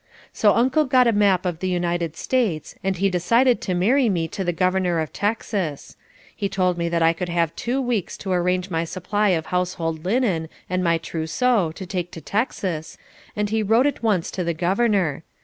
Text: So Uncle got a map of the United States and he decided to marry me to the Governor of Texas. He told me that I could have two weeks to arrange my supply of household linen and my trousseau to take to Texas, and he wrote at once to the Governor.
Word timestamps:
So 0.33 0.55
Uncle 0.55 0.85
got 0.85 1.05
a 1.05 1.11
map 1.11 1.45
of 1.45 1.59
the 1.59 1.69
United 1.69 2.15
States 2.15 2.73
and 2.83 2.97
he 2.97 3.07
decided 3.07 3.61
to 3.61 3.75
marry 3.75 4.09
me 4.09 4.27
to 4.29 4.43
the 4.43 4.51
Governor 4.51 4.97
of 4.99 5.13
Texas. 5.13 5.95
He 6.35 6.49
told 6.49 6.75
me 6.75 6.89
that 6.89 7.03
I 7.03 7.13
could 7.13 7.29
have 7.29 7.55
two 7.55 7.79
weeks 7.79 8.17
to 8.17 8.31
arrange 8.31 8.71
my 8.71 8.83
supply 8.83 9.29
of 9.29 9.45
household 9.53 10.03
linen 10.03 10.49
and 10.67 10.83
my 10.83 10.97
trousseau 10.97 11.71
to 11.75 11.85
take 11.85 12.09
to 12.13 12.19
Texas, 12.21 12.97
and 13.35 13.51
he 13.51 13.61
wrote 13.61 13.85
at 13.85 14.01
once 14.01 14.31
to 14.31 14.43
the 14.43 14.55
Governor. 14.55 15.23